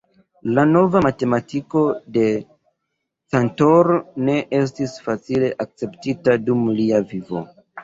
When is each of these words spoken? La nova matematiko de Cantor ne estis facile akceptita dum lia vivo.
La 0.57 0.61
nova 0.69 1.01
matematiko 1.05 1.83
de 2.15 2.23
Cantor 3.35 3.91
ne 4.31 4.39
estis 4.63 4.97
facile 5.11 5.55
akceptita 5.69 6.39
dum 6.51 6.67
lia 6.83 7.07
vivo. 7.15 7.47